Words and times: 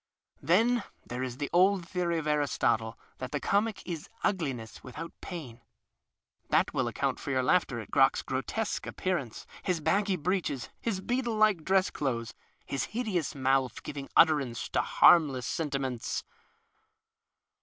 Then 0.41 0.81
there 1.05 1.21
is 1.21 1.37
the 1.37 1.51
old 1.53 1.87
theory 1.87 2.17
of 2.17 2.25
Aristotle, 2.25 2.97
that 3.19 3.31
the 3.31 3.39
comic 3.39 3.83
is 3.85 4.09
ugliness 4.23 4.83
without 4.83 5.13
pain. 5.21 5.61
That 6.49 6.73
will 6.73 6.87
account 6.87 7.19
for 7.19 7.29
your 7.29 7.43
laughter 7.43 7.79
at 7.79 7.91
Crock's 7.91 8.23
grotesque 8.23 8.87
appearance, 8.87 9.45
his 9.61 9.79
baggy 9.79 10.15
breeches, 10.15 10.69
his 10.81 11.01
beetle 11.01 11.35
like 11.35 11.63
dress 11.63 11.91
clothes, 11.91 12.33
his 12.65 12.85
hideous 12.85 13.35
mouth 13.35 13.83
giving 13.83 14.09
utterance 14.17 14.69
to 14.69 14.81
harmless 14.81 15.45
senti 15.45 15.77
ments. 15.77 16.23